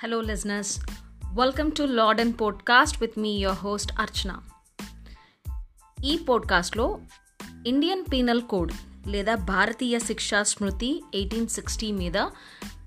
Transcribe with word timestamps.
Hello, 0.00 0.20
listeners. 0.20 0.78
Welcome 1.34 1.72
to 1.72 1.86
Lord 1.88 2.20
and 2.20 2.34
Podcast 2.34 3.00
with 3.00 3.16
me, 3.16 3.32
your 3.38 3.56
host 3.64 3.90
Archana. 4.04 4.36
ఈ 5.98 6.12
పోడ్కాస్ట్లో 6.28 6.86
Indian 7.66 8.04
penal 8.12 8.42
code 8.42 8.72
లేదా 9.06 9.34
భారతీయ 9.50 9.98
శిక్షా 9.98 10.40
స్మృతి 10.42 10.90
eighteen 11.14 11.48
sixty 11.48 11.92
మీద 11.92 12.18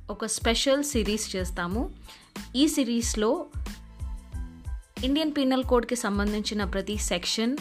ఒక 0.10 0.26
స్పెషల్ 0.38 0.84
సిరీస్ 0.84 1.28
చేస్తాము 1.36 1.84
ఈ 2.56 2.66
సిరీస్లో 2.68 3.32
ఇండియన్ 5.04 5.36
పీనల్ 5.38 5.64
కోడ్కి 5.64 6.00
సంబంధించిన 6.06 6.64
ప్రతి 6.66 6.98
సెక్షన్ 7.12 7.54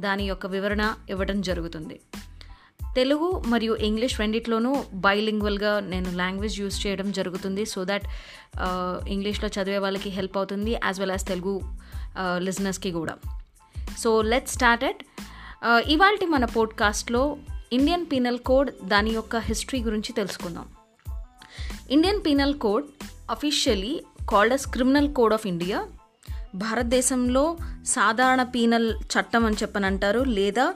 దాని 0.00 0.26
యొక్క 0.26 0.46
వివరణ 0.46 0.82
ఇవ్వడం 1.10 1.40
జరుగుతుంది 1.40 1.98
తెలుగు 2.98 3.28
మరియు 3.46 3.72
ఇంగ్లీష్ 3.88 4.20
రెండిట్లోనూ 4.20 4.70
బైలింగ్వల్గా 5.06 5.72
నేను 5.92 6.10
లాంగ్వేజ్ 6.16 6.56
యూస్ 6.60 6.86
చేయడం 6.86 7.08
జరుగుతుంది 7.12 7.64
సో 7.64 7.80
దట్ 7.84 8.06
uh, 8.64 8.96
ఇంగ్లీష్లో 9.08 9.48
చదివే 9.56 9.78
వాళ్ళకి 9.78 10.10
హెల్ప్ 10.10 10.36
అవుతుంది 10.36 10.72
as 10.72 11.00
well 11.00 11.10
as 11.10 11.26
Telugu 11.26 11.54
uh, 12.20 12.38
లిజనర్స్కి 12.46 12.92
కూడా. 12.92 13.14
సో 13.98 14.10
లెట్ 14.22 14.48
స్టార్టెడ్ 14.48 15.00
ఇవాళ 15.88 16.16
మన 16.26 16.44
పోడ్కాస్ట్లో 16.56 17.22
ఇండియన్ 17.72 18.04
పీనల్ 18.12 18.38
కోడ్ 18.38 18.70
దాని 18.84 19.10
యొక్క 19.10 19.36
హిస్టరీ 19.48 19.80
గురించి 19.82 20.12
తెలుసుకుందాం. 20.12 20.66
Indian 21.90 22.20
penal 22.26 22.54
code 22.64 22.86
officially 23.30 23.94
called 24.28 24.54
as 24.54 24.66
criminal 24.66 25.10
code 25.14 25.34
of 25.34 25.46
India 25.46 25.78
భారతదేశంలో 26.54 27.56
సాధారణ 27.86 28.42
పీనల్ 28.42 28.94
చట్టం 28.94 29.46
అని 29.46 29.56
చెప్పని 29.56 29.86
అంటారు 29.86 30.20
లేదా 30.20 30.74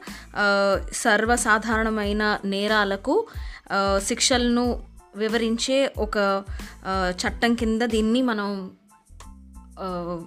సర్వసాధారణమైన 0.93 2.39
నేరాలకు 2.45 3.27
శిక్షలను 3.98 4.83
వివరించే 5.17 5.93
ఒక 5.98 6.45
చట్టం 7.11 7.55
కింద 7.55 7.83
దీన్ని 7.83 8.23
మనం 8.23 8.70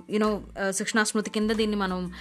యునో 0.09 0.41
శిక్షణా 0.69 1.03
స్మృతి 1.03 1.29
కింద 1.29 1.51
దీన్ని 1.51 1.77
మనం 1.77 2.11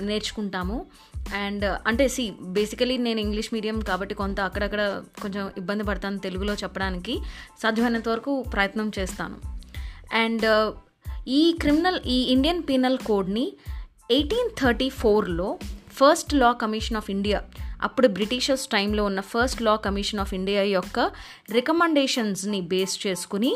నేర్చుకుంటాము. 0.00 0.86
అండ్ 1.34 1.64
అంటే 1.86 2.08
సి 2.08 2.32
బేసికలీ 2.42 2.96
నేను 2.96 3.20
ఇంగ్లీష్ 3.20 3.54
మీడియం 3.54 3.80
కాబట్టి 3.80 4.14
కొంత 4.14 4.40
అక్కడక్కడ 4.40 5.02
కొంచెం 5.22 5.50
ఇబ్బంది 5.56 5.84
పడతాను 5.84 6.18
తెలుగులో 6.18 6.54
చెప్పడానికి 6.54 7.18
సాధ్యమైనంత 7.62 8.08
వరకు 8.08 8.42
ప్రయత్నం 8.42 8.90
చేస్తాను. 8.98 9.36
అండ్ 10.14 10.72
ఈ 11.26 11.52
క్రిమినల్ 11.52 11.98
ఈ 12.06 12.16
ఇండియన్ 12.32 12.62
పీనల్ 12.68 12.98
కోడ్ని 12.98 13.44
ఎయిటీన్ 14.10 14.50
థర్టీ 14.60 14.88
ఫోర్లో 14.88 15.58
first 15.96 16.34
law 16.34 16.52
commission 16.52 16.96
of 16.96 17.10
India 17.10 17.38
అప్పుడు 17.82 18.08
బ్రిటిషర్స్ 18.08 18.66
టైంలో 18.68 19.04
ఉన్న 19.04 19.20
first 19.20 19.62
law 19.62 19.76
commission 19.76 20.20
of 20.20 20.34
India 20.34 20.62
యొక్క 20.62 21.00
రికమెండేషన్స్ని 21.52 22.60
బేస్ 22.60 23.06
చేసుకుని 23.06 23.52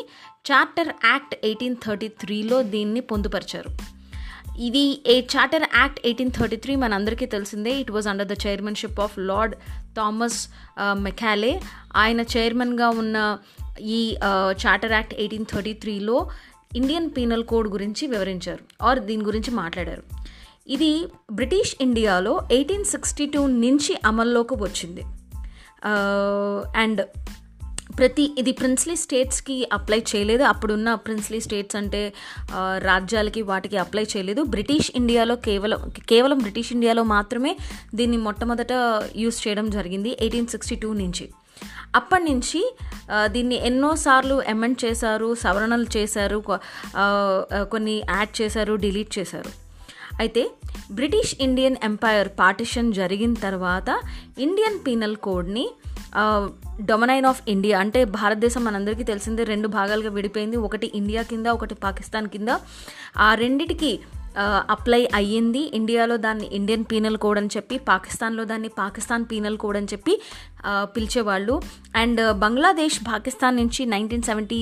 చార్టర్ 0.50 0.92
యాక్ట్ 1.04 1.36
ఎయిటీన్ 1.44 1.76
థర్టీ 1.86 2.08
త్రీలో 2.08 2.62
దీన్ని 2.62 3.00
పొందుపరిచారు. 3.00 3.72
ఇది 4.58 5.02
ఏ 5.06 5.22
charter 5.22 5.66
act 5.74 6.00
eighteen 6.04 6.34
thirty 6.38 6.56
three 6.56 6.76
మనందరికీ 6.76 7.26
తెలిసిందే. 7.26 7.80
It 7.80 7.90
was 7.90 8.08
under 8.08 8.28
the 8.28 8.36
chairmanship 8.46 9.00
of 9.00 9.16
Lord 9.18 9.54
Thomas 9.96 10.40
Macaulay 11.06 11.54
ఆయన 11.96 12.20
చైర్మన్గా 12.36 12.88
ఉన్న 12.88 13.38
ఈ 13.80 14.00
uh, 14.28 14.50
charter 14.62 14.92
act 14.92 15.14
eighteen 15.14 15.46
thirty 15.52 15.72
త్రీలో 15.72 16.16
ఇండియన్ 16.76 17.10
పీనల్ 17.16 17.44
కోడ్ 17.44 17.68
గురించి 17.68 18.06
వివరించారు 18.06 18.62
ఆర్ 18.82 19.00
దీని 19.00 19.24
గురించి 19.24 19.50
మాట్లాడారు. 19.54 20.02
ఇది 20.68 21.06
బ్రిటిష్ 21.32 21.74
ఇండియాలో 21.80 22.40
ఎయిటీన్ 22.52 22.84
సిక్స్టీ 22.84 23.26
టూ 23.26 23.46
నుంచి 23.46 23.94
అమల్లోకి 24.04 24.54
వచ్చింది. 24.54 25.02
అండ్ 26.76 27.02
ప్రతి 27.98 28.24
ఇది 28.38 28.52
ప్రిన్స్లీ 28.52 28.96
స్టేట్స్కి 28.96 29.68
అప్లై 29.72 30.02
చేయలేదు. 30.10 30.42
అప్పుడున్న 30.42 30.94
ప్రిన్స్లీ 30.94 31.40
స్టేట్స్ 31.40 31.76
అంటే 31.76 32.12
రాజ్యాలకి 32.78 33.42
వాటికి 33.42 33.76
అప్లై 33.76 34.04
చేయలేదు. 34.16 34.42
బ్రిటిష్ 34.42 34.90
ఇండియాలో 34.94 35.36
కేవలం 35.36 35.90
కేవలం 36.08 36.38
బ్రిటిష్ 36.38 36.72
ఇండియాలో 36.72 37.02
మాత్రమే 37.02 37.56
దీన్ని 37.94 38.16
మొట్టమొదట 38.16 38.72
యూస్ 39.16 39.48
చేయడం 39.48 39.70
జరిగింది 39.70 40.16
ఎయిటీన్ 40.20 40.46
సిక్స్టీ 40.46 40.76
టూ 40.76 40.92
నుంచి. 40.92 41.28
అప్పటి 41.94 42.24
నుంచి 42.24 42.60
దీన్ని 43.32 43.56
ఎన్నోసార్లు 43.66 44.36
అమెండ్ 44.52 44.78
చేశారు 44.84 45.28
సవరణలు 45.44 45.86
చేశారు 45.96 46.38
కొన్ని 47.72 47.96
యాడ్ 48.10 48.34
చేశారు 48.40 48.74
డిలీట్ 48.84 49.12
చేశారు. 49.18 49.52
అయితే 50.20 50.42
బ్రిటిష్ 50.92 51.32
ఇండియన్ 51.40 51.76
ఎంపైర్ 51.84 52.28
పార్టిషన్ 52.38 52.88
జరిగిన 52.92 53.34
తర్వాత 53.46 53.88
ఇండియన్ 54.38 54.78
పీనల్ 54.86 55.16
కోడ్ని 55.26 55.66
డొమనైన్ 56.90 57.26
ఆఫ్ 57.26 57.42
ఇండియా 57.48 57.76
అంటే 57.78 58.00
భారతదేశం 58.16 58.62
మనందరికీ 58.64 59.04
తెలిసిందే 59.10 59.42
రెండు 59.44 59.68
భాగాలుగా 59.76 60.10
విడిపోయింది. 60.16 60.56
ఒకటి 60.66 60.86
ఇండియా 60.94 61.22
కింద 61.22 61.46
ఒకటి 61.56 61.74
పాకిస్తాన్ 61.84 62.28
కింద. 62.34 62.50
ఆ 63.18 63.28
రెండిటికి 63.34 63.92
అప్లై 64.74 65.00
అయ్యింది. 65.14 65.62
ఇండియాలో 65.78 66.16
దాన్ని 66.16 66.46
ఇండియన్ 66.58 66.84
పీనల్ 66.90 67.16
కోడ్ 67.16 67.38
అని 67.38 67.50
చెప్పి 67.56 67.76
పాకిస్తాన్లో 67.88 68.44
దాన్ని 68.44 68.70
పాకిస్తాన్ 68.78 69.24
పీనల్ 69.30 69.58
కోడ్ 69.58 69.76
అని 69.76 69.90
చెప్పి 69.92 70.14
పిలిచేవాళ్ళు. 70.96 71.54
అండ్ 71.96 72.20
బంగ్లాదేశ్ 72.44 72.98
పాకిస్తాన్ 73.08 73.56
నుంచి 73.56 73.84
nineteen 73.86 74.22
seventy 74.22 74.60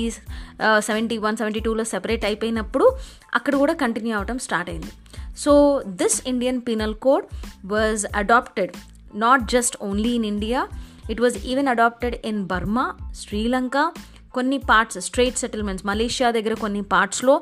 seventy 0.89 1.19
one 1.19 1.37
seventy 1.37 1.61
టూలో 1.61 1.85
సెపరేట్ 1.85 2.25
అయిపోయినప్పుడు 2.25 2.89
అక్కడ 3.35 3.55
కూడా 3.57 3.75
కంటిన్యూ 3.75 4.15
అవడం 4.17 4.39
స్టార్ట్ 4.39 4.71
అయింది. 4.71 4.93
So 5.39 5.53
this 5.87 6.19
Indian 6.27 6.61
penal 6.69 6.95
code 6.95 7.27
was 7.67 8.05
adapted 8.17 8.73
not 9.15 9.45
just 9.51 9.77
only 9.83 10.11
in 10.11 10.25
India 10.25 10.63
it 11.11 11.21
was 11.21 11.37
even 11.47 11.69
adapted 11.69 12.17
in 12.25 12.41
Burma 12.45 12.87
Sri Lanka 13.21 13.77
కొన్ని 14.39 14.59
పార్ట్స్ 14.71 14.99
స్ట్రైట్ 15.07 15.41
సెటిల్మెంట్స్ 15.43 15.87
మలేషియా 15.91 16.29
దగ్గర 16.37 16.55
కొన్ని 16.65 16.83
పార్ట్స్లో 16.93 17.35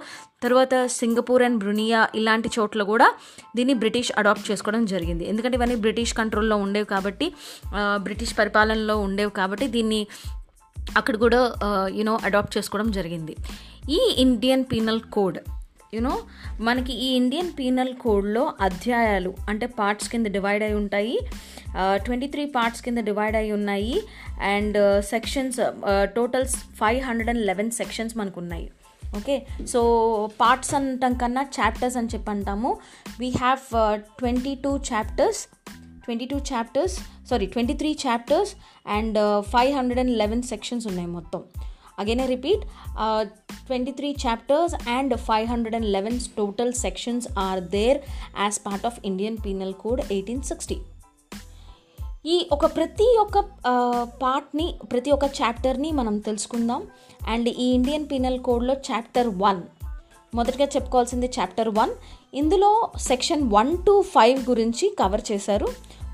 తర్వాత 0.44 0.74
సింగపూర్ 0.98 1.42
అండ్ 1.46 1.58
బ్రునియా 1.62 2.00
ఇలాంటి 2.20 2.48
చోట్ల 2.56 2.82
కూడా 2.92 3.08
దీన్ని 3.56 3.74
బ్రిటిష్ 3.82 4.10
అడాప్ట్ 4.20 4.46
చేసుకోవడం 4.50 4.82
జరిగింది. 4.92 5.24
ఎందుకంటే 5.32 5.56
ఇవన్నీ 5.58 5.76
బ్రిటిష్ 5.84 6.14
కంట్రోల్లో 6.20 6.56
ఉండేవి 6.64 6.88
కాబట్టి 6.94 7.28
బ్రిటిష్ 8.06 8.34
పరిపాలనలో 8.40 8.96
ఉండేవి 9.06 9.32
కాబట్టి 9.40 9.68
దీన్ని 9.76 10.00
అక్కడ 10.98 11.14
కూడా 11.24 11.40
యూనో 11.98 12.14
అడాప్ట్ 12.26 12.54
చేసుకోవడం 12.56 12.88
జరిగింది. 12.98 13.34
ఈ 13.96 14.00
ఇండియన్ 14.24 14.64
పీనల్ 14.72 15.00
కోడ్ 15.16 15.38
యునో 15.94 16.14
మనకి 16.60 16.92
ఈ 17.06 17.08
ఇండియన్ 17.20 17.50
పీనల్ 17.58 17.92
కోడ్లో 17.94 18.42
అధ్యాయాలు 18.60 19.34
అంటే 19.48 19.66
పార్ట్స్ 19.66 20.08
కింద 20.12 20.26
డివైడ్ 20.36 20.62
అయి 20.62 20.74
ఉంటాయి. 20.74 21.18
ట్వంటీ 22.04 22.26
త్రీ 22.26 22.44
పార్ట్స్ 22.56 22.82
కింద 22.86 22.98
డివైడ్ 23.08 23.36
అయి 23.36 23.52
ఉన్నాయి. 23.52 23.94
And 24.52 24.78
sections 25.12 25.58
totals 26.16 26.56
five 26.80 27.00
hundred 27.08 27.30
and 27.32 27.44
eleven 27.50 27.70
sections 27.80 28.16
మనకు 28.18 28.40
ఉన్నాయి. 28.40 28.66
ఓకే 29.16 29.36
సో 29.72 29.80
పార్ట్స్ 30.40 30.72
అంటాం 30.74 31.14
కన్నా 31.22 31.42
చాప్టర్స్ 31.58 31.96
అని 31.96 32.10
చెప్పి 32.14 32.30
అంటాము. 32.30 32.70
We 33.20 33.28
have 33.42 33.62
twenty 34.18 34.54
two 34.64 34.72
chapters 34.90 35.42
twenty 36.04 36.26
two 36.32 36.38
chapters 36.52 36.96
sorry 37.30 37.46
twenty 37.54 37.74
three 37.74 37.98
chapters 38.06 38.52
and 38.96 39.18
five 39.52 39.72
hundred 39.76 40.00
and 40.02 40.14
eleven 40.22 40.42
sections 40.50 40.86
ఉన్నాయి 40.86 41.08
మొత్తం. 41.16 41.42
Again 42.02 42.20
i 42.24 42.28
repeat 42.34 42.60
uh, 43.04 43.22
23 43.70 44.12
chapters 44.24 44.72
and 44.96 45.14
511 45.14 46.18
total 46.40 46.68
sections 46.84 47.22
are 47.46 47.60
there 47.76 47.96
as 48.46 48.54
part 48.68 48.84
of 48.84 48.94
indian 49.12 49.36
penal 49.46 49.72
code 49.84 50.02
1860 50.02 50.76
ఈ 52.26 52.48
ఒక 52.52 52.76
ప్రతి 52.76 53.16
ఒక్క 53.20 53.38
పార్ట్ని 54.22 54.74
ప్రతి 54.92 55.10
ఒక్క 55.10 55.24
చాప్టర్ని 55.24 55.92
మనం 55.92 56.18
తెలుసుకుందాం. 56.18 56.86
అండ్ 57.26 57.48
ఈ 57.48 57.64
ఇండియన్ 57.64 58.06
పీనల్ 58.10 58.40
కోడ్లో 58.40 58.74
చాప్టర్ 58.74 59.28
వన్ 59.28 59.62
మొదటగా 60.34 60.64
చెప్పుకోవాల్సింది 60.64 61.30
చాప్టర్ 61.40 61.68
వన్ 61.68 61.90
ఇందులో 62.34 62.90
సెక్షన్ 62.96 63.50
వన్ 63.52 63.76
టు 63.86 64.02
ఫైవ్ 64.02 64.48
గురించి 64.48 64.96
కవర్ 64.98 65.20
చేశారు. 65.32 65.68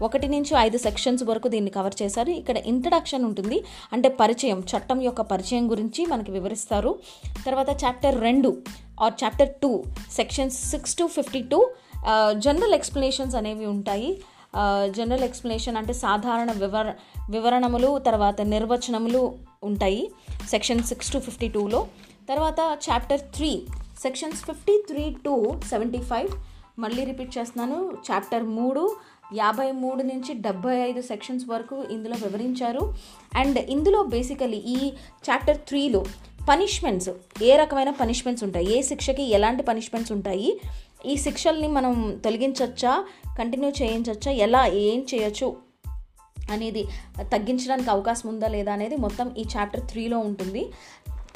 ఒకటి 0.07 0.29
నుంచి 0.35 0.53
ఐదు 0.67 0.79
సెక్షన్స్ 0.87 1.23
వరకు 1.31 1.49
దీన్ని 1.55 1.73
కవర్ 1.77 1.97
చేశారు. 2.03 2.31
ఇక్కడ 2.41 2.57
ఇంట్రడక్షన్ 2.73 3.25
ఉంటుంది. 3.29 3.59
అంటే 3.93 4.09
పరిచయం 4.21 4.61
చట్టం 4.73 5.01
యొక్క 5.09 5.21
పరిచయం 5.33 5.71
గురించి 5.71 6.05
మనకి 6.13 6.31
వివరిస్తారు. 6.37 6.93
తర్వాత 7.47 7.71
చాప్టర్ 7.85 8.19
రెండు 8.27 8.51
or 9.05 9.17
chapter 9.25 9.53
two 9.63 9.73
sections 10.19 10.59
six 10.73 10.95
to 11.01 11.07
fifty 11.17 11.43
two 11.53 11.61
general 12.47 12.75
explanations 12.81 13.37
అనేవి 13.41 13.67
ఉంటాయి. 13.75 14.11
జనరల్ 14.97 15.25
ఎక్స్ప్లెనేషన్ 15.27 15.77
అంటే 15.81 15.93
సాధారణ 16.05 16.51
వివర 16.63 16.89
వివరణములు 17.35 17.91
తర్వాత 18.09 18.41
నిర్వచనములు 18.55 19.23
ఉంటాయి. 19.65 20.03
సెక్షన్ 20.51 20.83
సిక్స్ 20.91 21.13
టు 21.13 21.19
ఫిఫ్టీ 21.19 21.49
టూలో 21.49 21.81
తర్వాత 22.29 22.61
chapter 22.87 23.23
three 23.37 23.53
sections 24.03 24.43
fifty 24.49 24.75
three 24.89 25.05
to 25.27 25.35
seventy 25.71 26.01
five 26.11 26.31
మళ్ళీ 26.83 27.03
రిపీట్ 27.05 27.33
చేస్తున్నాను. 27.39 27.79
చాప్టర్ 28.09 28.45
మూడు 28.59 28.83
యాభై 29.35 29.73
మూడు 29.73 30.03
నుంచి 30.03 30.35
డెబ్బై 30.35 30.77
ఐదు 30.77 31.01
సెక్షన్స్ 31.01 31.49
వరకు 31.49 31.85
ఇందులో 31.91 32.17
వివరించారు. 32.27 32.95
అండ్ 33.35 33.59
ఇందులో 33.59 34.03
బేసికలీ 34.03 34.57
ఈ 34.57 34.93
చాప్టర్ 35.31 35.57
త్రీలో 35.57 36.05
పనిష్మెంట్స్ 36.49 37.09
ఏ 37.43 37.57
రకమైన 37.57 37.91
పనిష్మెంట్స్ 37.91 38.45
ఉంటాయి? 38.45 38.79
ఏ 38.79 38.83
శిక్షకి 38.83 39.23
ఎలాంటి 39.23 39.63
పనిష్మెంట్స్ 39.63 40.13
ఉంటాయి? 40.13 40.61
ఈ 41.07 41.17
శిక్షల్ని 41.17 41.69
మనం 41.69 42.21
తొలగించవచ్చా 42.25 43.05
కంటిన్యూ 43.39 43.71
చేయించవచ్చా 43.83 44.33
ఎలా 44.33 44.67
ఏం 44.67 45.07
చేయొచ్చు? 45.15 45.57
అనేది 46.51 46.85
తగ్గించడానికి 47.21 47.91
అవకాశం 47.91 48.29
ఉందా 48.29 48.49
లేదా 48.49 48.73
అనేది 48.73 48.97
మొత్తం 48.97 49.35
ఈ 49.39 49.45
చాప్టర్ 49.57 49.81
త్రీలో 49.81 50.19
ఉంటుంది. 50.19 50.71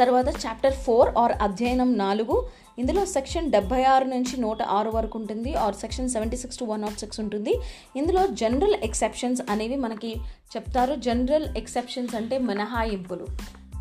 తర్వాత 0.01 0.29
చాప్టర్ 0.29 0.73
ఫోర్ 0.73 1.15
ఆర్ 1.19 1.33
అధ్యయనం 1.43 1.99
నాలుగు. 1.99 2.49
ఇందులో 2.79 3.05
సెక్షన్ 3.05 3.53
డెబ్బై 3.53 3.83
ఆరు 3.83 4.05
నుంచి 4.05 4.41
నూట 4.41 4.63
ఆరు 4.63 4.91
వరకు 4.91 5.19
ఉంటుంది. 5.19 5.55
Or 5.55 5.75
section 5.75 6.09
seventy 6.09 6.37
six 6.37 6.59
to 6.59 6.65
one 6.65 6.83
not 6.83 6.99
six 6.99 7.21
ఉంటుంది. 7.21 7.61
ఇందులో 7.97 8.27
జనరల్ 8.27 8.75
ఎక్సెప్షన్స్ 8.75 9.43
అనేవి 9.51 9.77
మనకి 9.77 10.17
చెప్తారు. 10.57 10.95
జనరల్ 10.95 11.57
ఎక్సెప్షన్స్ 11.57 12.15
అంటే 12.15 12.39
మినహాయింపులు. 12.39 13.27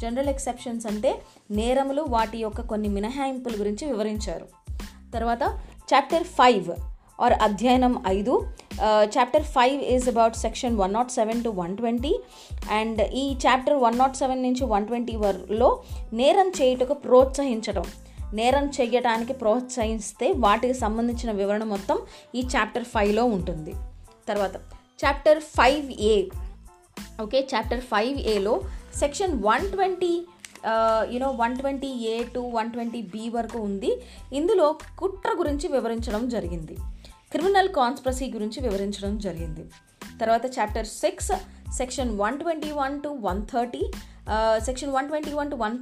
జనరల్ 0.02 0.30
ఎక్సెప్షన్స్ 0.30 0.86
అంటే 0.86 1.22
నేరములు 1.52 2.06
వాటి 2.10 2.38
యొక్క 2.38 2.62
కొన్ని 2.62 2.90
మినహాయింపుల 2.90 3.54
గురించి 3.60 3.88
వివరించారు. 3.88 4.48
తర్వాత 5.14 5.42
చాప్టర్ 5.94 6.24
ఫైవ్ 6.24 6.70
ఆర్ 7.22 7.34
అధ్యయనం 7.34 8.04
ఐదు. 8.08 8.48
Chapter 9.16 9.46
five 9.56 9.82
is 9.96 10.08
about 10.10 10.36
section 10.36 10.78
one 10.78 10.94
not 10.94 11.12
seven 11.12 11.44
to 11.44 11.50
one 11.62 11.78
twenty 11.78 12.14
and 12.80 13.02
ఈ 13.02 13.26
చాప్టర్ 13.46 13.78
వన్ 13.86 13.98
నాట్ 13.98 14.18
సెవెన్ 14.22 14.42
నుంచి 14.44 14.66
వన్ 14.74 14.88
ట్వంటీ 14.88 15.16
వరలో 15.16 15.70
నేరం 16.14 16.50
చేయుటకు 16.60 16.94
ప్రోత్సహించడం 17.06 17.88
నేరం 18.34 18.66
చేయటానికి 18.78 19.34
ప్రోత్సహిస్తే 19.34 20.32
వాటికి 20.46 20.74
సంబంధించిన 20.74 21.32
వివరణ 21.32 21.64
మొత్తం 21.64 21.98
ఈ 22.36 22.42
చాప్టర్ 22.56 22.84
ఫైవ్లో 22.84 23.24
ఉంటుంది. 23.26 23.74
తర్వాత 24.30 24.56
chapter 25.04 25.40
five 25.58 25.92
A 26.14 26.16
okay 27.24 27.48
chapter 27.54 27.84
five 27.92 28.18
ఏలో 28.34 28.62
section 29.00 29.34
one 29.44 29.66
twenty 29.72 30.14
you know 31.14 31.32
one 31.32 31.56
twenty 31.58 31.88
A 31.88 32.24
to 32.36 32.40
one 32.40 32.72
twenty 32.72 33.02
B 33.14 33.30
వరకు 33.30 33.60
ఉంది. 33.60 33.92
ఇందులో 34.34 34.68
కుట్ర 35.00 35.32
గురించి 35.40 35.68
వివరించడం 35.68 36.30
జరిగింది. 36.30 36.76
క్రిమినల్ 37.36 37.70
కాన్స్పరసీ 37.78 38.26
గురించి 38.34 38.60
వివరించడం 38.66 39.14
జరిగింది. 39.24 39.64
తర్వాత 40.22 40.46
chapter 40.58 40.88
six 41.02 41.32
section 41.78 42.12
one 42.22 42.36
twenty 42.42 42.70
one 42.78 42.94
to 43.06 43.10
one 43.26 43.42
thirty 43.54 43.82
section 44.68 44.94
one 44.96 45.08
twenty 45.10 45.32
one 45.40 45.50
to 45.52 45.58
one 45.64 45.76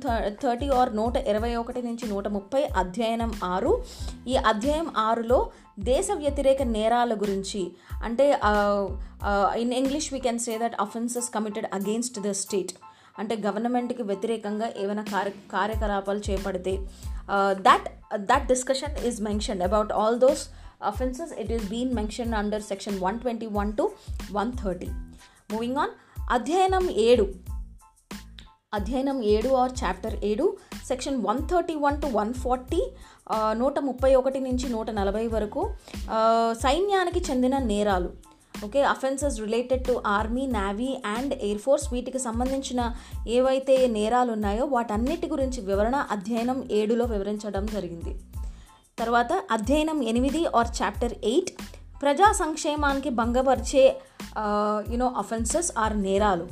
thirty 0.43 0.67
or 0.77 0.91
నూట 0.99 1.17
ఇరవై 1.31 1.51
ఒకటి 1.59 1.81
నుంచి 1.87 2.05
నూట 2.13 2.27
ముప్పై 2.37 2.61
అధ్యయనం 2.81 3.31
ఆరు. 3.51 3.73
ఈ 4.31 4.35
అధ్యాయం 4.51 4.87
ఆరులో 5.03 5.39
దేశ 5.91 6.07
వ్యతిరేక 6.23 6.61
నేరాల 6.77 7.13
గురించి 7.23 7.61
అంటే 8.07 8.27
in 9.63 9.75
English 9.81 10.09
we 10.13 10.21
can 10.25 10.41
say 10.47 10.55
that 10.63 10.79
offences 10.85 11.29
committed 11.35 11.69
against 11.79 12.19
the 12.27 12.33
state 12.43 12.73
అంటే 13.21 13.35
గవర్నమెంట్కి 13.45 14.03
వ్యతిరేకంగా 14.11 14.69
ఏమైనా 14.83 15.05
కార్య 15.13 15.33
కార్యకలాపాలు 15.55 16.21
చేపడితే 16.29 16.75
that 17.67 17.87
that 18.31 18.47
discussion 18.53 18.97
is 19.09 19.21
mention 19.29 19.63
about 19.69 19.93
all 20.01 20.19
those 20.19 20.43
offenses 20.83 21.31
it 21.43 21.51
is 21.57 21.63
being 21.65 21.91
mentioned 21.93 22.35
under 22.35 22.59
section 22.61 22.95
121 23.01 23.75
to 23.75 23.85
130 24.33 24.91
moving 25.49 25.77
on 25.77 25.91
అధ్యయనం 26.35 26.85
ఏడు 27.05 27.25
అధ్యయనం 28.73 29.17
ఏడు 29.31 29.49
ఆర్ 29.53 29.73
చాప్టర్ 29.81 30.15
ఏడు 30.23 30.45
section 30.87 31.17
one 31.25 31.41
thirty 31.49 31.75
one 31.75 31.97
to 32.01 32.07
one 32.13 32.31
forty 32.33 32.79
నూట 33.61 33.79
ముప్పై 33.79 34.11
ఒకటి 34.15 34.39
నుంచి 34.39 34.67
నూట 34.69 34.89
నలభై 34.99 35.25
వరకు 35.27 35.61
uh, 36.15 36.51
సైన్యానికి 36.63 37.21
చెందిన 37.29 37.57
నేరాలు. 37.71 38.09
Okay 38.65 38.81
offences 38.93 39.37
related 39.39 39.83
to 39.87 39.93
army 40.17 40.43
navy 40.57 40.89
and 41.15 41.33
air 41.47 41.61
force 41.65 41.87
వీటికి 41.93 42.19
సంబంధించిన 42.19 42.81
ఏవైతే 43.37 43.75
నేరాలు 43.97 44.31
ఉన్నాయో 44.31 44.65
వాటన్నిటి 44.75 45.27
గురించి 45.27 45.61
వివరణ 45.61 45.97
అధ్యయనం 46.15 46.59
ఏడులో 46.71 47.05
వివరించడం 47.05 47.65
జరిగింది. 47.75 48.13
తర్వాత 48.97 49.33
అధ్యయనం 49.51 50.03
ఎనిమిది 50.03 50.45
ఆర్ 50.55 50.67
చాప్టర్ 50.81 51.13
ఎయిట్ 51.23 51.51
ప్రజా 52.01 52.31
సంక్షేమానికి 52.31 53.09
భంగపరిచే 53.09 53.83
యునో 54.91 55.07
అఫెన్సెస్ 55.17 55.69
ఆర్ 55.77 55.95
నేరాలు. 56.01 56.47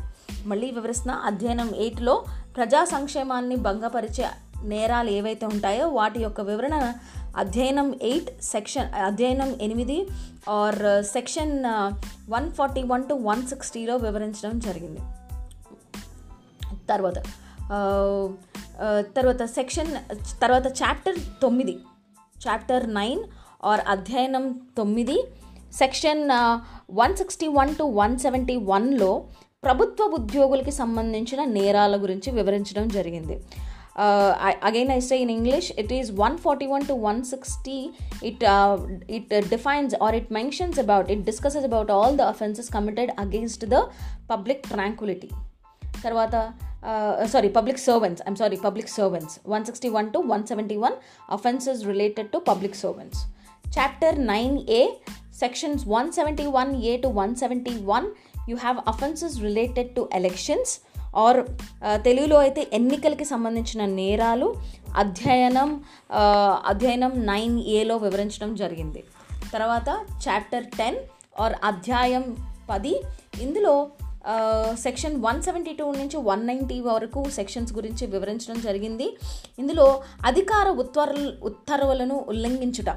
మళ్ళీ 0.45 0.71
వివరిస్తున్న 0.71 1.11
అధ్యయనం 1.29 1.69
ఎయిట్లో 1.75 2.15
ప్రజా 2.55 2.83
సంక్షేమాన్ని 2.83 3.55
భంగపరిచే 3.55 4.25
నేరాలు 4.63 5.09
ఏవైతే 5.09 5.45
ఉంటాయో 5.45 5.87
వాటి 5.87 6.19
యొక్క 6.19 6.41
వివరణ 6.41 6.93
అధ్యయనం 7.37 7.93
ఎయిట్ 8.01 8.31
సెక్షన్ 8.43 8.89
అధ్యయనం 8.93 9.51
ఎనిమిది 9.61 9.97
or 10.49 11.03
section 11.03 11.53
one 12.31 12.51
forty 12.51 12.83
one 12.83 13.05
to 13.09 13.13
one 13.29 13.45
సిక్స్టీలో 13.47 13.95
వివరించడం 13.95 14.59
జరిగింది. 14.59 15.01
తర్వాత 16.89 17.19
తర్వాత 19.15 19.43
సెక్షన్ 19.43 19.91
తర్వాత 20.41 20.67
చాప్టర్ 20.81 21.17
తొమ్మిది. 21.41 21.79
చాప్టర్ 22.45 22.85
నైన్ 22.93 23.21
ఆర్ 23.63 23.81
అధ్యయనం 23.87 24.45
తొమ్మిది 24.77 25.17
section 25.73 26.23
one 26.91 27.15
sixty 27.15 27.47
one 27.47 27.75
to 27.75 27.83
one 27.83 28.15
seventy 28.17 28.55
వన్లో 28.71 29.11
ప్రభుత్వ 29.63 30.03
ఉద్యోగులకి 30.13 30.71
సంబంధించిన 30.71 31.43
నేరాల 31.43 31.95
గురించి 31.97 32.31
వివరించడం 32.31 32.89
జరిగింది. 32.89 33.35
Again 34.63 34.91
I 34.91 34.99
say 34.99 35.15
in 35.21 35.31
English 35.31 35.71
it 35.81 35.93
is 35.93 36.09
one 36.19 36.37
forty 36.37 36.67
one 36.67 36.85
to 36.85 36.93
one 37.07 37.23
sixty 37.23 37.77
it 38.23 38.43
it 39.09 39.33
defines 39.49 39.95
or 40.01 40.15
it 40.15 40.31
mentions 40.31 40.79
about 40.79 41.11
it 41.11 41.21
discusses 41.21 41.65
about 41.65 41.91
all 41.91 42.17
the 42.17 42.21
offences 42.33 42.69
committed 42.73 43.11
against 43.19 43.65
the 43.65 43.79
public 44.29 44.63
tranquility 44.67 45.29
తర్వాత 46.03 46.35
sorry 47.27 47.49
public 47.49 47.77
servants 47.77 48.23
I'm 48.27 48.35
sorry 48.35 48.57
public 48.65 48.89
servants 48.89 49.39
one 49.47 49.65
sixty 49.65 49.89
one 49.89 50.13
to 50.13 50.17
one 50.17 50.47
seventy 50.47 50.75
one 50.75 50.93
offences 51.31 51.85
related 51.85 52.29
to 52.29 52.37
public 52.37 52.75
servants 52.75 53.25
chapter 53.77 54.19
nine 54.19 54.59
A 54.69 54.87
sections 55.39 55.83
one 55.87 56.11
seventy 56.11 56.45
one 56.45 56.83
A 56.83 56.97
to 56.97 57.07
one 57.07 57.35
seventy 57.35 57.71
one 57.83 58.05
you 58.49 58.57
have 58.57 58.77
offences 58.87 59.39
related 59.39 59.95
to 59.95 60.09
elections 60.13 60.79
or 61.15 61.45
తెలుగులో 62.03 62.37
అయితే 62.37 62.67
ఎన్నికలకి 62.73 63.25
సంబంధించిన 63.25 63.85
నేరాలు 63.85 64.55
అధ్యయనం 64.95 65.83
అధ్యయనం 66.65 67.25
nine 67.25 67.59
ఏలో 67.59 67.97
వివరించడం 67.97 68.55
జరిగింది. 68.55 69.03
తర్వాత 69.53 70.05
చాప్టర్ 70.27 70.65
టెన్ 70.65 70.95
ఆర్ 71.39 71.53
అధ్యాయం 71.63 72.35
పది 72.69 73.01
ఇందులో 73.41 73.87
సెక్షన్ 74.83 75.15
వన్ 75.23 75.41
సెవెంటీ 75.41 75.73
టూ 75.79 75.85
నుంచి 75.91 76.17
వన్ 76.17 76.43
నైంటీ 76.47 76.79
వరకు 76.79 77.21
సెక్షన్స్ 77.29 77.73
గురించి 77.73 78.07
వివరించడం 78.07 78.61
జరిగింది. 78.61 79.07
ఇందులో 79.59 79.87
అధికార 80.25 80.69
ఉత్తర్వు 80.83 81.45
ఉత్తర్వులను 81.45 82.25
ఉల్లంఘించుట. 82.27 82.89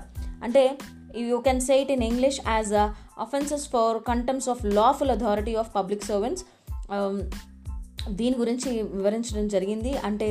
అంటే 0.45 0.79
you 1.17 1.39
can 1.47 1.61
say 1.61 1.75
it 1.81 1.93
in 1.93 2.03
English 2.03 2.41
as 2.49 2.75
offences 3.21 3.67
for 3.69 3.99
contempts 4.09 4.49
of 4.49 4.63
lawful 4.65 5.11
authority 5.11 5.55
of 5.55 5.75
public 5.75 6.05
servants 6.05 6.45
దీని 8.09 8.37
గురించి 8.37 8.71
వివరించడం 8.83 9.45
జరిగింది. 9.49 9.93
అంటే 10.07 10.29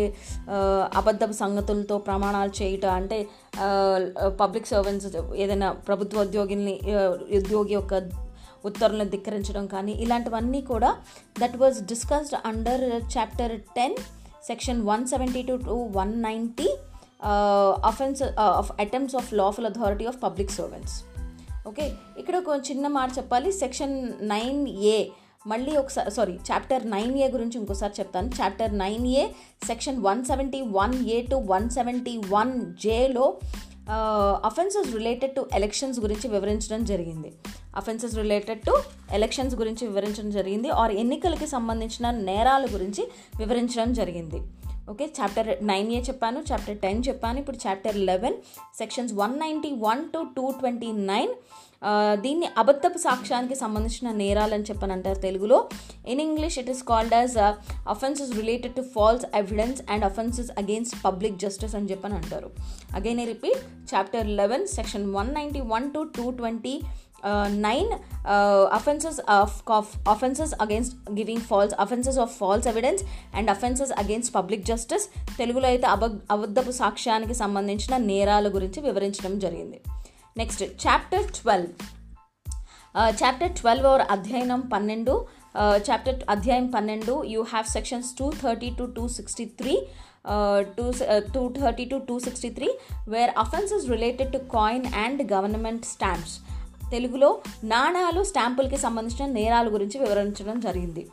అబద్ధ 1.00 1.32
సంగతులతో 1.32 1.98
ప్రమాణాలు 1.98 2.52
చేయుట 2.62 2.86
అంటే 2.86 3.18
పబ్లిక్ 4.42 4.68
సర్వెంట్స్ 4.68 5.08
ఏదైనా 5.36 5.72
ప్రభుత్వ 5.72 6.22
ఉద్యోగిని 6.22 6.76
ఉద్యోగి 7.38 7.74
యొక్క 7.74 7.94
ఉత్తర్వులను 8.66 9.10
ధిక్కరించడం 9.10 9.68
కానీ 9.68 9.92
ఇలాంటివన్నీ 9.92 10.62
కూడా 10.62 10.92
that 11.42 11.58
was 11.58 11.80
discussed 11.86 12.38
under 12.46 12.84
chapter 13.18 13.60
ten 13.78 13.98
section 14.48 14.82
one 14.92 15.08
seventy 15.08 15.44
two 15.44 15.56
to 15.58 15.78
one 16.00 16.14
ninety 16.22 16.70
offence 17.92 18.22
of 18.40 18.72
attempts 18.80 19.16
of 19.16 19.34
lawful 19.34 19.66
authority 19.66 20.06
of 20.06 20.24
public 20.24 20.52
servants 20.52 20.96
okay 21.68 21.86
ఇక్కడ 22.20 22.36
ఒక 22.36 22.56
చిన్న 22.70 22.86
మాట 22.88 23.10
చెప్పాలి. 23.18 23.50
సెక్షన్ 23.52 23.94
నైన్ 24.30 24.68
ఏ 24.68 24.98
మళ్ళీ 25.48 25.78
ఒకసారి 25.78 26.12
సారీ 26.12 26.34
చాప్టర్ 26.50 26.84
నైన్ 26.92 27.14
ఏ 27.18 27.28
గురించి 27.28 27.60
ఇంకోసారి 27.60 27.94
చెప్తాను. 28.00 28.28
Chapter 28.28 28.74
nine 28.78 29.08
A 29.08 29.24
section 29.68 29.98
one 30.04 30.26
seventy 30.26 30.62
one 30.62 30.96
A 31.16 31.18
to 31.22 31.36
one 31.36 31.70
seventy 31.70 32.16
one 32.30 32.54
జేలో 32.84 33.26
offences 33.90 34.94
related 34.94 35.36
to 35.36 35.48
elections 35.54 36.00
గురించి 36.00 36.28
వివరించడం 36.30 36.84
జరిగింది. 36.84 37.34
అఫెన్సెస్ 37.76 38.16
రిలేటెడ్ 38.16 38.62
టు 38.62 38.74
ఎలక్షన్స్ 39.12 39.56
గురించి 39.56 39.88
వివరించడం 39.88 40.30
జరిగింది. 40.30 40.70
ఆర్ 40.70 40.92
ఎన్నికలకి 40.92 41.48
సంబంధించిన 41.48 42.12
నేరాల 42.12 42.66
గురించి 42.74 43.08
వివరించడం 43.38 43.94
జరిగింది. 43.94 44.42
ఓకే? 44.92 45.06
చాప్టర్ 45.18 45.50
నైన్ 45.72 45.90
ఏ 45.98 46.00
చెప్పాను 46.10 46.40
చాప్టర్ 46.50 46.78
టెన్ 46.86 47.04
చెప్పాను. 47.08 47.38
ఇప్పుడు 47.42 47.60
chapter 47.66 48.00
eleven 48.10 48.38
sections 48.80 49.14
one 49.22 49.36
ninety 49.44 49.72
one 49.88 50.02
to 50.16 50.22
two 50.38 50.46
twenty 50.62 50.92
nine. 51.12 51.34
దీన్ని 52.24 52.48
అబద్ధపు 52.62 53.00
సాక్ష్యానికి 53.06 53.56
సంబంధించిన 53.62 54.12
నేరాలని 54.20 54.56
అని 54.58 54.68
చెప్పని 54.70 54.94
అంటారు 54.96 55.20
తెలుగులో 55.26 55.58
in 56.12 56.22
English 56.26 56.58
it 56.62 56.70
is 56.74 56.84
called 56.92 57.16
as 57.18 57.36
offences 57.94 58.32
related 58.40 58.76
to 58.78 58.84
false 58.94 59.26
evidence 59.40 59.82
and 59.94 60.06
offences 60.10 60.52
against 60.62 60.96
public 61.06 61.36
justice 61.44 61.76
అని 61.80 61.90
చెప్పని 61.92 62.16
అంటారు 62.20 62.50
again 63.00 63.20
I 63.24 63.28
repeat 63.34 63.62
chapter 63.94 64.30
eleven 64.42 64.66
section 64.78 65.08
one 65.18 65.32
ninety 65.40 65.64
one 65.74 65.88
to 65.96 66.04
two 66.18 66.28
twenty 66.40 66.76
nine 67.48 67.92
offences 68.78 69.20
of 69.30 69.56
offences 70.10 70.54
against 70.62 70.96
giving 71.12 71.42
false 71.42 71.76
offences 71.80 72.20
of 72.20 72.38
false 72.38 72.68
evidence 72.68 73.04
and 73.36 73.52
offences 73.52 73.92
against 73.92 74.36
public 74.36 74.66
justice 74.66 75.10
తెలుగులో 75.38 75.68
అయితే 75.68 75.88
అబ 75.88 76.06
అబద్ధపు 76.32 76.72
సాక్ష్యానికి 76.72 77.34
సంబంధించిన 77.34 77.98
నేరాల 77.98 78.48
గురించి 78.48 78.82
వివరించడం 78.82 79.40
జరిగింది. 79.40 79.82
Next 80.38 80.64
chapter 80.64 81.24
twelve 81.24 81.70
chapter 83.24 83.52
twelve 83.52 83.86
our 83.86 84.02
అధ్యయనం 84.12 84.62
పన్నెండు. 84.74 85.26
చాప్టర్ 85.90 86.24
అధ్యాయం 86.30 86.68
పన్నెండు 86.68 87.24
you 87.24 87.42
have 87.42 87.66
sections 87.66 88.16
two 88.20 88.32
thirty 88.44 88.70
to 88.80 88.84
two 88.84 89.08
sixty 89.08 89.46
three 89.46 89.74
two 90.78 90.86
two 91.34 91.42
thirty 91.60 91.86
to 91.86 91.98
two 92.10 92.20
sixty 92.20 92.50
three 92.50 92.70
where 93.08 93.32
offences 93.38 93.90
related 93.90 94.32
to 94.34 94.38
coin 94.38 94.86
and 94.86 95.34
government 95.34 95.86
stamps 95.86 96.36
తెలుగులో 96.94 97.30
నాణాలు 97.74 98.22
స్టాంపులకి 98.32 98.80
సంబంధించిన 98.86 99.26
నేరాల 99.38 99.68
గురించి 99.76 99.98
వివరించడం 100.04 100.58
జరిగింది. 100.66 101.04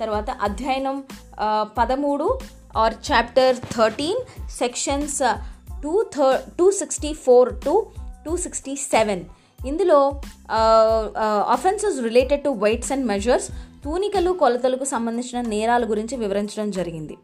తర్వాత 0.00 0.30
అధ్యయనం 0.46 0.96
పదమూడు 1.78 2.26
or 2.82 2.96
chapter 3.08 3.56
thirteen 3.76 4.20
sections 4.60 5.20
two 5.84 5.94
thir 6.16 6.38
two 6.58 6.66
sixty 6.80 7.12
four 7.24 7.50
to 7.66 7.74
two 8.26 8.32
sixty 8.44 8.74
seven. 8.92 9.22
ఇందులో 9.70 10.00
offences 11.54 11.98
related 12.08 12.42
to 12.46 12.50
weights 12.64 12.92
and 12.94 13.06
measures 13.12 13.48
తూనికలు 13.84 14.30
కొలతలకు 14.42 14.86
సంబంధించిన 14.92 15.38
నేరాల 15.54 15.84
గురించి 15.92 16.14
వివరించడం 16.22 16.68
జరిగింది. 16.78 17.16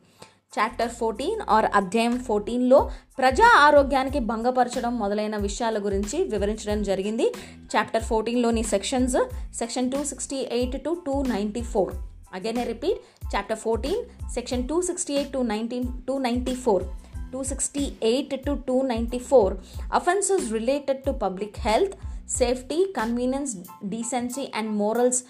చాప్టర్ 0.52 0.92
ఫోర్టీన్ 0.98 1.40
ఆర్ 1.56 1.66
అధ్యాయం 1.78 2.16
ఫోర్టీన్లో 2.26 2.78
ప్రజా 3.18 3.48
ఆరోగ్యానికి 3.66 4.20
భంగపరచడం 4.30 4.92
మొదలైన 5.02 5.36
విషయాల 5.46 5.78
గురించి 5.84 6.18
వివరించడం 6.32 6.80
జరిగింది. 6.88 7.26
Chapter 7.72 8.04
ఫోర్టీన్లోని 8.10 8.62
sections 8.72 9.16
section 9.60 9.90
two 9.92 10.00
sixty 10.10 10.38
eight 10.58 10.76
to 10.84 10.90
two 11.06 11.14
ninety 11.34 11.62
four 11.72 11.92
again 12.38 12.58
I 12.58 12.66
repeat 12.72 13.00
chapter 13.34 13.60
fourteen 13.64 14.02
section 14.34 14.66
two 14.68 14.76
sixty 14.88 15.14
eight 15.20 15.32
to 15.32 15.40
nineteen 15.52 15.86
two 16.08 16.14
ninety 16.18 16.54
four 16.64 16.84
two 17.32 17.40
sixty 17.50 17.84
eight 18.10 18.34
to 18.46 18.52
two 18.68 18.76
ninety 18.92 19.20
four 19.30 19.54
offences 20.00 20.46
related 20.52 21.00
to 21.06 21.12
public 21.24 21.56
health 21.66 21.94
safety 22.38 22.78
convenience 22.98 23.54
decency 23.94 24.44
and 24.58 24.70
morals 24.82 25.22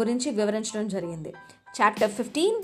గురించి 0.00 0.28
వివరించడం 0.30 0.86
జరిగింది. 0.88 1.32
Chapter 1.78 2.12
fifteen 2.18 2.58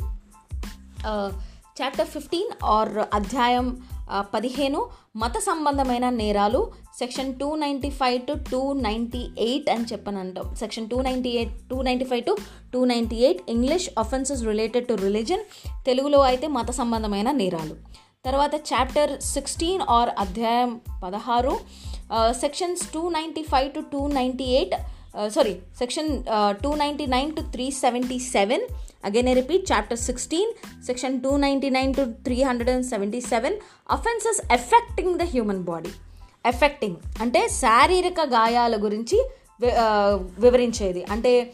chapter 1.81 2.07
fifteen 2.07 2.65
or 2.65 2.99
అధ్యాయం 3.15 3.83
పదిహేను 4.19 4.87
మత 5.17 5.39
సంబంధమైన 5.39 6.11
నేరాలు 6.11 6.73
section 6.99 7.39
two 7.39 7.55
ninety 7.55 7.91
five 7.91 8.23
to 8.23 8.33
two 8.33 8.73
ninety 8.73 9.27
eight 9.39 9.71
అని 9.71 9.85
చెప్పని 9.85 10.19
అంటాం 10.19 10.55
section 10.55 10.91
two 10.91 11.01
ninety 11.01 11.31
eight 11.31 11.51
two 11.71 11.83
ninety 11.83 12.05
five 12.05 12.25
to 12.25 12.37
two 12.75 12.85
ninety 12.85 13.17
eight 13.17 13.43
English 13.49 13.91
offences 13.99 14.45
related 14.45 14.89
to 14.89 14.95
religion 14.95 15.41
తెలుగులో 15.87 16.21
అయితే 16.21 16.47
మత 16.47 16.71
సంబంధమైన 16.71 17.31
నేరాలు. 17.31 17.75
తర్వాత 18.25 18.55
చాప్టర్ 18.55 19.21
సిక్స్టీన్ 19.21 19.83
ఆర్ 19.89 20.11
అధ్యాయం 20.19 20.81
పదహారు 21.05 21.61
sections 22.31 22.93
two 22.93 23.09
ninety 23.09 23.43
five 23.43 23.73
to 23.73 23.81
two 23.81 24.07
ninety 24.07 24.45
eight 24.45 24.75
sorry 25.29 25.57
section 25.79 26.25
two 26.65 26.75
ninety 26.75 27.07
nine 27.07 27.37
to 27.37 27.41
three 27.41 27.71
seventy 27.71 28.19
seven 28.19 28.63
again 29.05 29.29
I 29.29 29.35
repeat 29.35 29.73
chapter 29.73 29.99
sixteen 29.99 30.53
section 30.87 31.21
two 31.21 31.37
ninety 31.37 31.71
nine 31.71 31.95
to 31.95 32.05
three 32.25 32.43
hundred 32.43 32.71
and 32.71 32.87
seventy 32.87 33.21
seven 33.21 33.57
offences 33.91 34.53
affecting 34.53 35.19
the 35.19 35.23
human 35.23 35.63
body 35.63 35.89
affecting 36.47 36.97
అంటే 37.21 37.49
శారీరక 37.49 38.21
గాయాల 38.21 38.85
గురించి 38.85 39.19
వి- 39.61 39.75
వివరించేది. 40.39 41.05
అంటే 41.11 41.53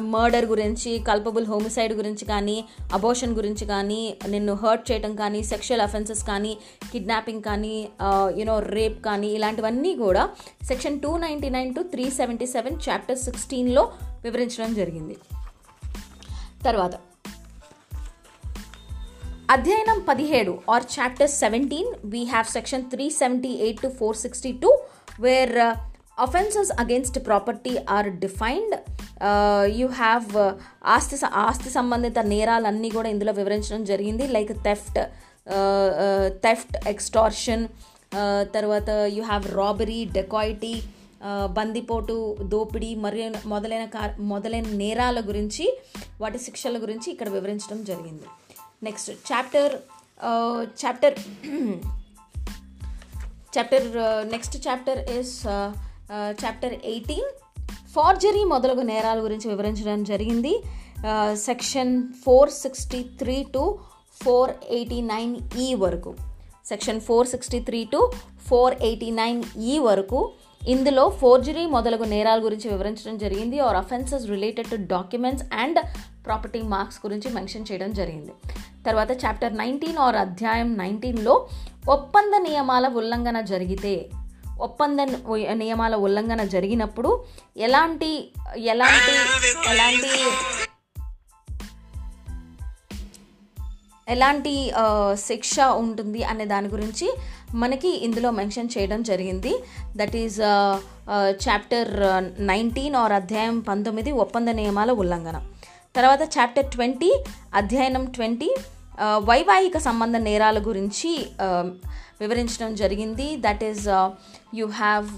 murder 0.00 0.44
గురించి 0.44 0.98
culpable 0.98 1.46
homicide 1.46 1.92
గురించి 1.92 2.24
కానీ 2.24 2.64
abortion 2.92 3.34
గురించి 3.34 3.66
కానీ 3.66 4.16
నిన్ను 4.28 4.54
హర్ట్ 4.54 4.92
చేయడం 4.92 5.16
కానీ 5.16 5.44
సెక్షువల్ 5.44 5.80
అఫెన్సెస్ 5.80 6.26
కానీ 6.26 6.58
కిడ్నాపింగ్ 6.92 7.42
కానీ 7.42 7.88
యునో 8.36 8.58
రేప్ 8.58 9.04
కానీ 9.04 9.26
ఇలాంటివన్నీ 9.26 9.94
కూడా 9.94 10.28
section 10.62 11.00
two 11.00 11.16
ninety 11.16 11.48
nine 11.48 11.74
to 11.74 11.80
three 11.80 12.10
seventy 12.10 12.46
seven 12.46 12.78
chapter 12.88 13.18
సిక్స్టీన్లో 13.18 13.92
వివరించడం 14.24 14.74
జరిగింది. 14.74 15.16
తర్వాత. 16.60 16.94
అధ్యయనం 19.50 20.00
పదిహేడు 20.08 20.58
or 20.70 20.82
chapter 20.94 21.30
seventeen 21.34 21.90
we 22.04 22.24
have 22.24 22.46
section 22.46 22.90
three 22.90 23.10
seventy 23.10 23.48
eight 23.60 23.82
to 23.82 23.88
four 23.88 24.16
sixty 24.16 24.52
two 24.52 24.70
where 25.20 25.54
offences 26.18 26.80
against 26.80 27.26
property 27.26 27.76
are 27.88 28.08
defined 28.18 28.74
you 29.76 29.86
have 29.94 30.26
ఆస్తి 30.86 31.16
స- 31.16 31.32
ఆస్తి 31.42 31.70
సంబంధిత 31.70 32.18
నేరాలన్నీ 32.24 32.90
కూడా 32.90 33.08
ఇందులో 33.08 33.32
వివరించడం 33.32 33.84
జరిగింది. 33.84 34.26
లైక్ 34.26 34.52
థెఫ్ట్ 34.64 34.98
థెఫ్ట్ 36.42 36.88
ఎక్స్టార్షన్ 36.88 37.64
తర్వాత 38.54 38.88
యూ 38.90 39.22
హ్యావ్ 39.22 39.54
రాబరీ 39.54 40.04
డెకాయిటీ 40.12 40.74
బందిపోటు 41.56 42.16
దోపిడీ 42.52 42.90
మరియు 43.04 43.48
మొదలైన 43.48 43.84
కార్ 43.94 44.12
మొదలైన 44.32 44.68
నేరాల 44.82 45.20
గురించి 45.28 45.64
వాటి 46.20 46.38
శిక్షల 46.38 46.76
గురించి 46.82 47.08
ఇక్కడ 47.12 47.28
వివరించడం 47.28 47.80
జరిగింది. 47.84 48.26
Next 48.82 49.10
chapter 49.30 49.74
chapter 50.82 51.16
chapter 53.56 53.86
next 54.32 54.56
chapter 54.68 55.00
is 55.18 55.34
chapter 56.42 56.74
eighteen 56.92 57.28
forgery 57.94 58.44
మొదలగు 58.44 58.82
నేరాల 58.92 59.18
గురించి 59.24 59.46
వివరించడం 59.48 60.00
జరిగింది. 60.04 60.54
Section 61.48 61.92
four 62.24 62.50
sixty 62.62 63.00
three 63.20 63.36
to 63.54 63.62
four 64.22 64.52
eighty 64.70 65.00
nine 65.12 65.32
E 65.64 65.68
వరకు. 65.82 66.12
Section 66.70 67.00
four 67.06 67.28
sixty 67.32 67.58
three 67.60 67.80
to 67.92 68.00
four 68.48 68.74
eighty 68.88 69.10
nine 69.20 69.40
E 69.70 69.74
వరకు 69.78 70.20
ఇందులో 70.68 71.08
ఫోర్జరీ 71.08 71.66
మొదలగు 71.66 72.04
నేరాల 72.04 72.44
గురించి 72.44 72.70
వివరించడం 72.70 73.18
జరిగింది. 73.18 73.58
Or 73.60 73.76
offences 73.76 74.26
related 74.26 74.66
to 74.66 74.76
documents 74.76 75.44
and 75.54 75.78
property 76.26 76.62
marks 76.62 76.98
గురించి 77.06 77.34
మెన్షన్ 77.34 77.66
చేయడం 77.72 77.92
జరిగింది. 77.92 78.32
తర్వాత 78.86 79.10
చాప్టర్ 79.24 79.56
నైన్టీన్ 79.56 79.98
ఆర్ 79.98 80.16
అధ్యాయం 80.16 80.76
నైన్టీన్లో 80.76 81.48
ఒప్పంద 81.88 82.34
నియమాల 82.34 82.88
ఉల్లంఘన 82.88 83.40
జరిగితే 83.40 84.10
ఒప్పంద 84.60 85.00
నియమాల 85.52 85.94
ఉల్లంఘన 85.94 86.44
జరిగినప్పుడు 86.44 87.24
ఎలాంటి 87.56 88.32
ఎలాంటి 88.56 89.14
ఎలాంటి 89.70 90.12
ఎలాంటి 94.08 94.72
శిక్ష 95.14 95.60
ఉంటుంది 95.60 96.24
అనే 96.24 96.44
దాని 96.44 96.68
గురించి 96.68 97.12
మనకి 97.62 97.90
ఇందులో 98.06 98.30
మెన్షన్ 98.30 98.72
చేయడం 98.74 99.00
జరిగింది. 99.02 99.52
That 99.96 100.16
is 100.16 100.38
chapter 101.44 101.90
nineteen 102.52 102.96
or 103.02 103.14
అధ్యాయం 103.20 103.58
పంతొమ్మిది 103.68 104.12
ఒప్పంద 104.24 104.48
నియమాల 104.60 104.90
ఉల్లంఘన. 105.02 105.38
తర్వాత 105.98 106.22
చాప్టర్ 106.36 106.70
ట్వంటీ 106.76 107.10
అధ్యయనం 107.60 108.04
ట్వంటీ 108.16 108.50
వైవాహిక 109.30 109.78
సంబంధ 109.88 110.16
నేరాల 110.28 110.58
గురించి 110.68 111.10
um, 111.46 111.68
వివరించడం 112.20 112.70
జరిగింది. 112.82 113.28
That 113.46 113.64
is 113.70 113.86
you 114.58 114.66
have 114.82 115.10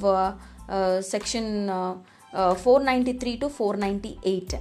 section 1.13 1.51
four 2.63 2.83
ninety 2.89 3.13
three 3.23 3.33
to 3.43 3.47
four 3.59 3.79
ninety 3.85 4.11
eight 4.33 4.57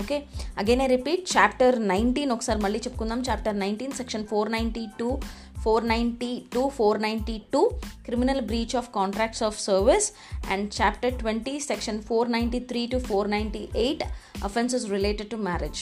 okay 0.00 0.16
again 0.60 0.82
I 0.86 0.88
repeat 0.94 1.22
chapter 1.34 1.76
nineteen 1.92 2.32
ఒకసారి 2.34 2.60
మళ్ళీ 2.64 2.78
చెప్పుకుందాం. 2.86 3.20
Chapter 3.28 3.56
nineteen 3.62 3.94
section 4.00 4.26
four 4.30 4.50
ninety 4.56 4.82
two 4.98 5.08
four 5.66 5.86
ninety 5.86 6.32
two 6.54 6.62
four 6.68 7.00
ninety 7.02 7.36
two 7.52 7.62
criminal 8.04 8.42
breach 8.42 8.74
of 8.76 8.90
contracts 8.94 9.42
of 9.42 9.58
service 9.60 10.08
and 10.50 10.66
chapter 10.78 11.14
twenty 11.18 11.54
section 11.60 12.00
four 12.02 12.30
ninety 12.30 12.60
three 12.70 12.82
to 12.86 12.98
four 13.08 13.30
ninety 13.30 13.62
eight 13.76 14.04
offences 14.44 14.86
related 14.90 15.30
to 15.30 15.38
marriage 15.46 15.80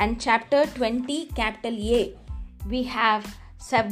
and 0.00 0.16
chapter 0.26 0.68
twenty 0.68 1.18
capital 1.34 1.78
A 1.92 2.00
we 2.66 2.82
have 2.94 3.24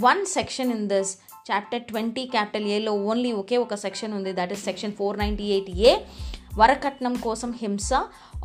one 0.05 0.23
section 0.35 0.73
in 0.73 0.87
this 0.89 1.13
chapter 1.51 1.83
twenty 1.83 2.25
capital 2.27 2.67
ఏలో 2.75 2.93
only 3.11 3.31
ఒకే 3.33 3.57
ఒక 3.57 3.77
section 3.85 4.13
ఉంది 4.15 4.33
that 4.33 4.53
is 4.53 4.65
section 4.65 4.93
four 4.93 5.19
ninety 5.19 5.47
eight 5.55 5.71
A 5.83 5.93
వరకట్నం 6.59 7.15
కోసం 7.21 7.53
హింస 7.63 7.91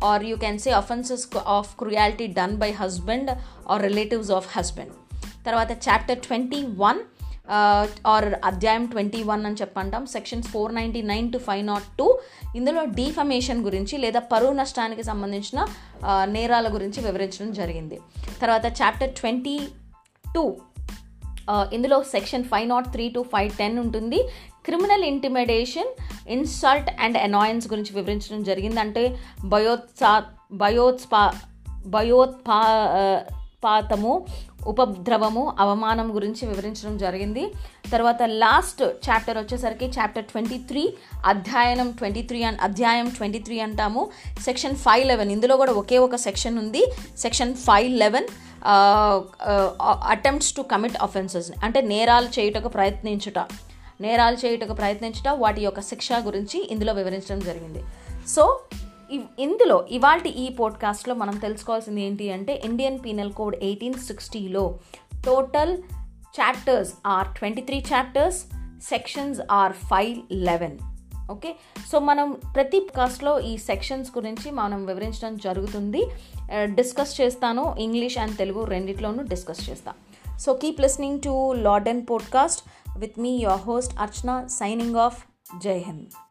or 0.04 0.24
you 0.24 0.36
can 0.36 0.58
say 0.58 0.72
offences 0.80 1.24
of 1.56 1.70
cruelty 1.76 2.28
done 2.38 2.56
by 2.56 2.70
husband 2.80 3.30
or 3.70 3.82
relatives 3.82 4.30
of 4.30 4.48
husband 4.56 4.94
తర్వాత 5.48 5.72
chapter 5.86 6.20
twenty 6.26 6.60
one 6.84 7.00
or 8.12 8.26
అధ్యాయం 8.48 8.84
twenty 8.92 9.20
one 9.28 9.42
అని 9.48 9.58
చెప్పంటాం. 9.60 10.02
Sections 10.14 10.48
four 10.54 10.72
ninety 10.78 11.00
nine 11.10 11.28
to 11.34 11.38
five 11.46 11.62
nought 11.68 11.86
two 11.98 12.06
ఇందులో 12.58 12.82
defamation 12.98 13.60
గురించి 13.66 13.94
లేదా 14.04 14.20
పరువు 14.32 14.54
నష్టానికి 14.60 15.04
సంబంధించిన 15.10 15.60
uh, 16.08 16.24
నేరాల 16.34 16.66
గురించి 16.74 17.00
వివరించడం 17.06 17.50
జరిగింది. 17.60 17.98
తర్వాత 18.42 18.66
చాప్టర్ 18.80 19.14
ట్వంటీ 19.20 19.56
టూ 20.34 20.44
ఇందులో 21.76 21.98
section 22.14 22.44
five 22.50 22.66
nought 22.74 22.88
three 22.94 23.04
to 23.16 23.20
five 23.32 23.50
ten 23.60 23.78
ఉంటుంది. 23.84 24.20
Criminal 24.66 25.04
intimidation 25.12 25.90
insult 26.36 26.90
and 27.04 27.18
annoyance 27.26 27.66
గురించి 27.72 27.92
వివరించడం 27.98 28.40
జరిగింది. 28.50 28.80
అంటే 28.84 29.04
భయోత్సా 29.54 30.12
బయోత్స్పా 30.64 31.24
బయోత్పా 31.96 32.60
uh, 33.00 33.20
పాతము 33.64 34.12
ఉపద్రవము 34.72 35.42
అవమానం 35.64 36.08
గురించి 36.16 36.42
వివరించడం 36.50 36.94
జరిగింది. 37.04 37.44
తర్వాత 37.92 38.22
లాస్ట్ 38.42 38.82
చాప్టర్ 39.06 39.38
వచ్చేసరికి 39.42 39.86
చాప్టర్ 39.96 40.26
ట్వంటీ 40.32 40.58
త్రీ 40.70 40.82
అధ్యాయనం 41.32 41.90
ట్వంటీ 42.00 42.22
త్రీ 42.30 42.40
అండ్ 42.48 42.60
అధ్యాయం 42.68 43.08
ట్వంటీ 43.18 43.40
త్రీ 43.46 43.58
అంటాము. 43.66 44.02
సెక్షన్ 44.48 44.76
ఫైవ్ 44.86 45.04
లెవెన్ 45.10 45.32
ఇందులో 45.36 45.56
కూడా 45.62 45.74
ఒకే 45.82 45.98
ఒక 46.06 46.18
సెక్షన్ 46.26 46.58
ఉంది. 46.64 46.82
Section 47.24 47.54
five 47.66 47.90
eleven 48.04 48.28
attempts 50.14 50.52
to 50.56 50.62
commit 50.74 50.98
offences 51.06 51.50
అంటే 51.66 51.80
నేరాలు 51.92 52.28
చేయుటకు 52.36 52.70
ప్రయత్నించుట. 52.76 53.38
నేరాలు 54.04 54.36
చేయుటకు 54.42 54.74
ప్రయత్నించుట 54.80 55.28
వాటి 55.44 55.60
యొక్క 55.66 55.80
శిక్ష 55.90 56.08
గురించి 56.26 56.58
ఇందులో 56.74 56.92
వివరించడం 56.98 57.40
జరిగింది. 57.48 57.80
సో 58.34 58.42
ఇందులో 59.38 59.86
ఇవాళ 59.90 60.20
ఈ 60.20 60.48
పోడ్కాస్ట్లో 60.48 61.14
మనం 61.14 61.36
తెలుసుకోవాల్సింది 61.36 62.02
ఏంటి 62.02 62.32
అంటే 62.32 62.62
Indian 62.64 62.98
penal 63.04 63.32
code 63.32 63.56
eighteen 63.56 63.94
సిక్స్టీలో 63.94 64.78
total 65.26 65.78
chapters 66.40 66.92
or 67.06 67.28
twenty 67.38 67.62
three 67.62 67.84
chapters 67.94 68.44
sections 68.82 69.40
or 69.50 69.72
five 69.72 70.18
eleven. 70.32 70.78
Okay? 71.30 71.56
So 71.92 71.98
మనం 71.98 72.40
ప్రతి 72.54 72.88
కాస్ట్లో 72.96 73.40
ఈ 73.40 73.56
సెక్షన్స్ 73.56 74.10
గురించి 74.18 74.50
మనం 74.50 74.86
వివరించడం 74.86 75.36
జరుగుతుంది. 75.36 76.06
డిస్కస్ 76.52 77.20
చేస్తాను. 77.20 77.76
ఇంగ్లీష్ 77.78 78.18
అండ్ 78.18 78.36
తెలుగు 78.36 78.64
రెండిట్లోనూ 78.64 79.22
డిస్కస్ 79.22 79.70
చేస్తాను 79.70 80.08
so 80.38 80.54
keep 80.54 80.80
listening 80.80 81.20
to 81.20 81.52
Lorden 81.52 82.06
podcast 82.10 82.62
with 82.98 83.18
me 83.18 83.36
your 83.36 83.60
host 83.60 83.98
Archana 83.98 84.46
signing 84.46 84.96
off. 84.96 85.24
Jai 85.58 85.78
Hind. 85.78 86.27